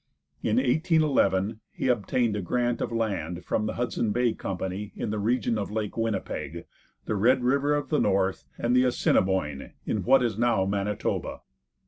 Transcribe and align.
In 0.41 0.55
1811 0.55 1.59
he 1.71 1.87
obtained 1.87 2.35
a 2.35 2.41
grant 2.41 2.81
of 2.81 2.91
land 2.91 3.45
from 3.45 3.67
the 3.67 3.73
Hudson 3.75 4.11
Bay 4.11 4.33
Company 4.33 4.91
in 4.95 5.11
the 5.11 5.19
region 5.19 5.59
of 5.59 5.69
Lake 5.69 5.95
Winnipeg, 5.95 6.65
the 7.05 7.13
Red 7.15 7.43
River 7.43 7.75
of 7.75 7.89
the 7.89 7.99
North 7.99 8.45
and 8.57 8.75
the 8.75 8.81
Assinaboine, 8.83 9.73
in 9.85 10.01
what 10.01 10.23
is 10.23 10.39
now 10.39 10.65
Manitoba. 10.65 11.41